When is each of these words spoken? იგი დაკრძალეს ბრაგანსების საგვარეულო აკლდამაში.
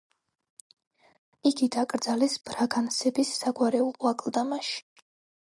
იგი 1.49 1.67
დაკრძალეს 1.75 2.39
ბრაგანსების 2.49 3.35
საგვარეულო 3.43 4.11
აკლდამაში. 4.15 4.83